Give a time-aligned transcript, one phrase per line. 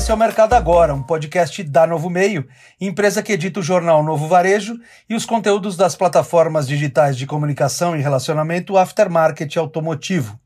[0.00, 2.48] Esse é o Mercado Agora, um podcast da Novo Meio,
[2.80, 7.94] empresa que edita o jornal Novo Varejo e os conteúdos das plataformas digitais de comunicação
[7.94, 10.40] e relacionamento aftermarket automotivo.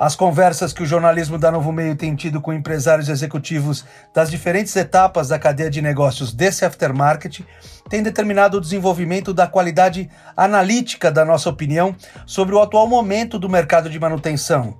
[0.00, 4.74] As conversas que o jornalismo da Novo Meio tem tido com empresários executivos das diferentes
[4.74, 7.40] etapas da cadeia de negócios desse aftermarket
[7.88, 11.94] têm determinado o desenvolvimento da qualidade analítica da nossa opinião
[12.26, 14.76] sobre o atual momento do mercado de manutenção.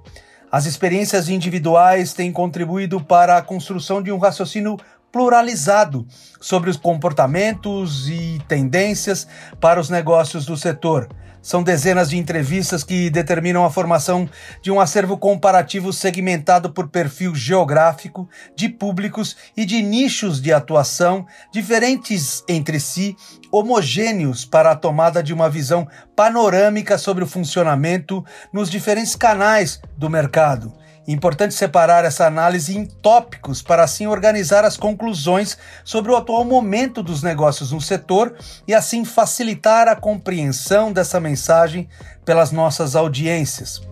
[0.55, 4.79] As experiências individuais têm contribuído para a construção de um raciocínio
[5.15, 6.05] pluralizado
[6.41, 9.29] sobre os comportamentos e tendências
[9.61, 11.09] para os negócios do setor.
[11.41, 14.29] São dezenas de entrevistas que determinam a formação
[14.61, 21.25] de um acervo comparativo segmentado por perfil geográfico, de públicos e de nichos de atuação
[21.53, 23.15] diferentes entre si,
[23.53, 30.11] homogêneos para a tomada de uma visão panorâmica sobre o funcionamento nos diferentes canais do
[30.11, 30.73] mercado
[31.07, 37.03] Importante separar essa análise em tópicos para assim organizar as conclusões sobre o atual momento
[37.03, 38.35] dos negócios no setor
[38.67, 41.89] e assim facilitar a compreensão dessa mensagem
[42.25, 43.83] pelas nossas audiências.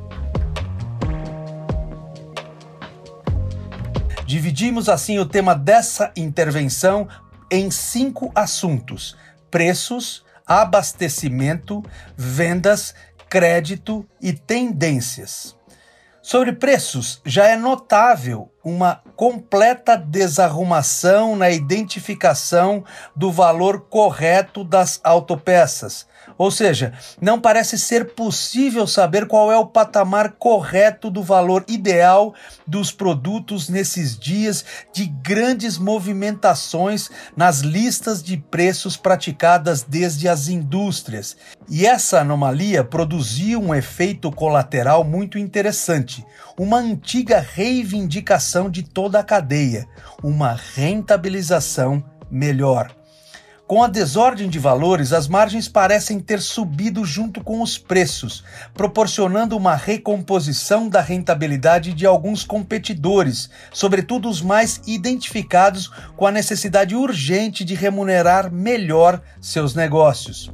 [4.24, 7.06] Dividimos assim o tema dessa intervenção
[7.50, 9.14] em cinco assuntos:
[9.50, 11.82] preços, abastecimento,
[12.16, 12.94] vendas,
[13.28, 15.54] crédito e tendências.
[16.22, 26.06] Sobre preços, já é notável uma completa desarrumação na identificação do valor correto das autopeças.
[26.38, 32.34] Ou seja, não parece ser possível saber qual é o patamar correto do valor ideal
[32.66, 41.36] dos produtos nesses dias de grandes movimentações nas listas de preços praticadas desde as indústrias.
[41.68, 46.24] E essa anomalia produziu um efeito colateral muito interessante,
[46.56, 49.86] uma antiga reivindicação de toda a cadeia,
[50.22, 52.94] uma rentabilização melhor.
[53.66, 59.56] Com a desordem de valores, as margens parecem ter subido junto com os preços, proporcionando
[59.56, 67.64] uma recomposição da rentabilidade de alguns competidores, sobretudo os mais identificados com a necessidade urgente
[67.64, 70.50] de remunerar melhor seus negócios.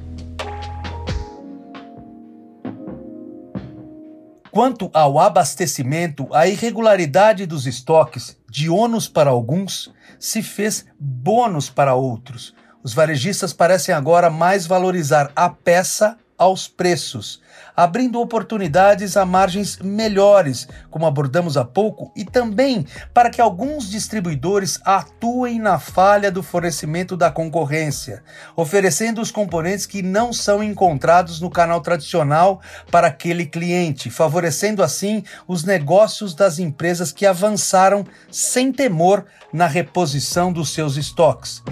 [4.59, 11.95] Quanto ao abastecimento, a irregularidade dos estoques, de ônus para alguns, se fez bônus para
[11.95, 12.53] outros.
[12.83, 17.43] Os varejistas parecem agora mais valorizar a peça aos preços,
[17.77, 24.81] abrindo oportunidades a margens melhores, como abordamos há pouco, e também para que alguns distribuidores
[24.85, 28.23] atuem na falha do fornecimento da concorrência,
[28.55, 32.61] oferecendo os componentes que não são encontrados no canal tradicional
[32.91, 40.53] para aquele cliente, favorecendo assim os negócios das empresas que avançaram sem temor na reposição
[40.53, 41.63] dos seus estoques.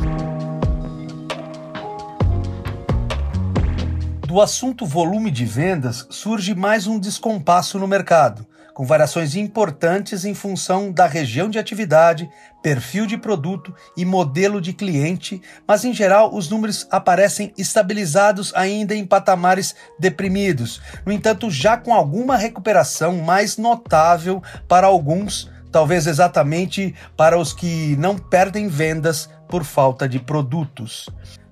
[4.36, 10.34] Do assunto volume de vendas surge mais um descompasso no mercado, com variações importantes em
[10.34, 12.28] função da região de atividade,
[12.62, 18.94] perfil de produto e modelo de cliente, mas em geral os números aparecem estabilizados ainda
[18.94, 26.94] em patamares deprimidos, no entanto, já com alguma recuperação mais notável para alguns, talvez exatamente
[27.16, 31.08] para os que não perdem vendas por falta de produtos.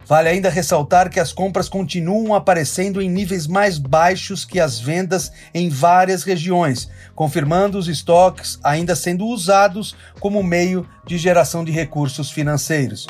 [0.07, 5.33] Vale ainda ressaltar que as compras continuam aparecendo em níveis mais baixos que as vendas
[5.53, 12.31] em várias regiões, confirmando os estoques ainda sendo usados como meio de geração de recursos
[12.31, 13.07] financeiros.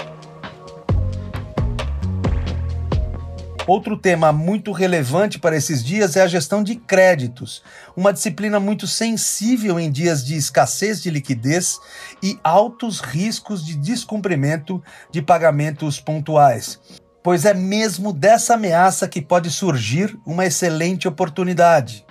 [3.66, 7.62] Outro tema muito relevante para esses dias é a gestão de créditos,
[7.96, 11.80] uma disciplina muito sensível em dias de escassez de liquidez
[12.22, 16.78] e altos riscos de descumprimento de pagamentos pontuais.
[17.22, 22.04] Pois é mesmo dessa ameaça que pode surgir uma excelente oportunidade.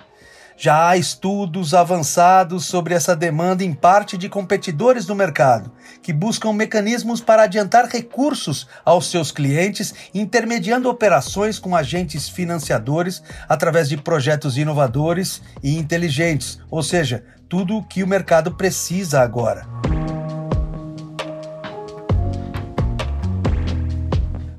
[0.56, 6.52] Já há estudos avançados sobre essa demanda em parte de competidores do mercado, que buscam
[6.52, 14.56] mecanismos para adiantar recursos aos seus clientes, intermediando operações com agentes financiadores através de projetos
[14.56, 19.73] inovadores e inteligentes, ou seja, tudo o que o mercado precisa agora.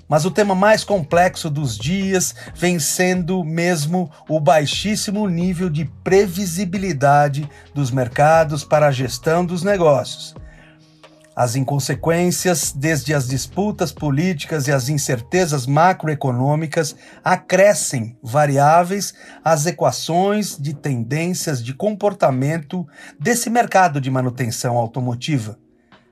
[0.08, 7.50] Mas o tema mais complexo dos dias vem sendo mesmo o baixíssimo nível de previsibilidade
[7.74, 10.36] dos mercados para a gestão dos negócios.
[11.36, 19.14] As inconsequências, desde as disputas políticas e as incertezas macroeconômicas, acrescem variáveis
[19.44, 22.88] às equações de tendências de comportamento
[23.20, 25.60] desse mercado de manutenção automotiva.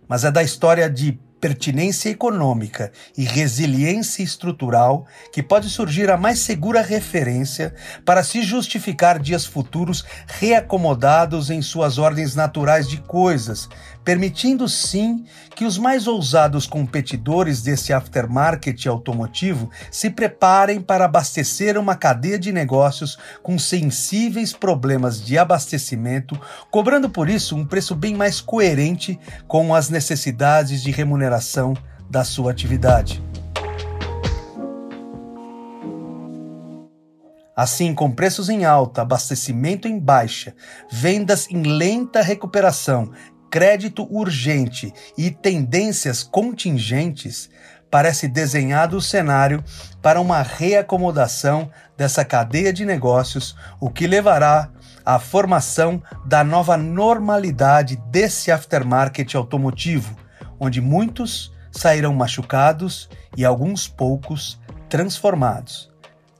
[0.09, 6.39] Mas é da história de pertinência econômica e resiliência estrutural que pode surgir a mais
[6.39, 7.75] segura referência
[8.05, 13.67] para se justificar dias futuros reacomodados em suas ordens naturais de coisas,
[14.05, 21.95] permitindo sim que os mais ousados competidores desse aftermarket automotivo se preparem para abastecer uma
[21.95, 26.39] cadeia de negócios com sensíveis problemas de abastecimento,
[26.71, 31.32] cobrando por isso um preço bem mais coerente com as necessidades de remuneração
[32.09, 33.23] da sua atividade.
[37.55, 40.55] Assim, com preços em alta, abastecimento em baixa,
[40.89, 43.11] vendas em lenta recuperação
[43.53, 47.51] crédito urgente e tendências contingentes,
[47.91, 49.63] parece desenhado o cenário
[50.01, 54.71] para uma reacomodação dessa cadeia de negócios, o que levará
[55.05, 60.17] à formação da nova normalidade desse aftermarket automotivo,
[60.63, 65.91] onde muitos sairão machucados e alguns poucos transformados.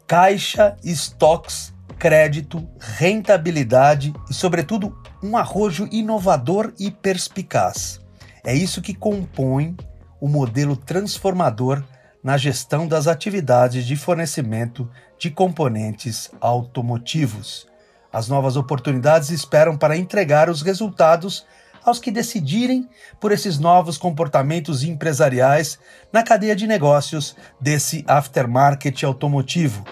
[0.08, 8.00] Caixa, estoques, crédito, rentabilidade e, sobretudo, um arrojo inovador e perspicaz.
[8.46, 9.76] É isso que compõe
[10.22, 11.84] o modelo transformador
[12.24, 17.68] na gestão das atividades de fornecimento de componentes automotivos.
[18.12, 21.46] As novas oportunidades esperam para entregar os resultados
[21.84, 22.88] aos que decidirem
[23.20, 25.80] por esses novos comportamentos empresariais
[26.12, 29.84] na cadeia de negócios desse aftermarket automotivo.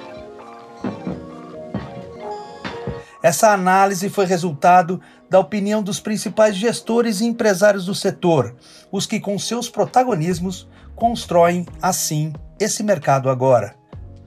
[3.23, 4.99] Essa análise foi resultado
[5.29, 8.55] da opinião dos principais gestores e empresários do setor,
[8.91, 13.80] os que, com seus protagonismos, constroem, assim, esse mercado agora.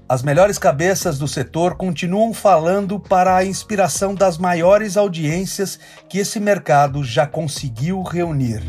[0.06, 5.81] As melhores cabeças do setor continuam falando para a inspiração das maiores audiências
[6.11, 8.62] que esse mercado já conseguiu reunir.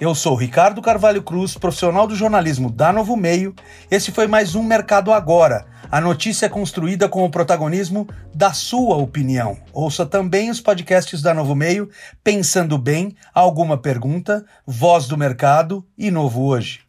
[0.00, 3.54] Eu sou Ricardo Carvalho Cruz, profissional do jornalismo da Novo Meio.
[3.88, 5.71] Esse foi mais um Mercado Agora.
[5.92, 9.58] A notícia é construída com o protagonismo da sua opinião.
[9.74, 11.90] Ouça também os podcasts da Novo Meio,
[12.24, 16.81] Pensando Bem, Alguma Pergunta, Voz do Mercado e Novo Hoje.